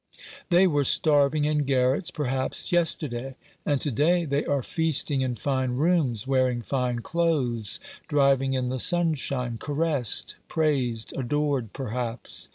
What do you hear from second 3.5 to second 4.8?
and to day they are